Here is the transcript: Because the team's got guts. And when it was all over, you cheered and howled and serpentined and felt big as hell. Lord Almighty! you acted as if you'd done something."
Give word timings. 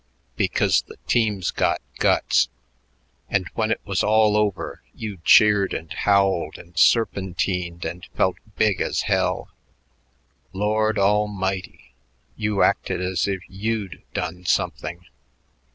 Because 0.35 0.81
the 0.81 0.97
team's 1.05 1.51
got 1.51 1.79
guts. 1.99 2.49
And 3.29 3.47
when 3.53 3.69
it 3.69 3.81
was 3.85 4.03
all 4.03 4.35
over, 4.35 4.81
you 4.95 5.17
cheered 5.23 5.75
and 5.75 5.93
howled 5.93 6.57
and 6.57 6.75
serpentined 6.75 7.85
and 7.85 8.03
felt 8.15 8.37
big 8.55 8.81
as 8.81 9.01
hell. 9.03 9.49
Lord 10.53 10.97
Almighty! 10.97 11.93
you 12.35 12.63
acted 12.63 12.99
as 12.99 13.27
if 13.27 13.41
you'd 13.47 14.01
done 14.11 14.43
something." 14.45 15.05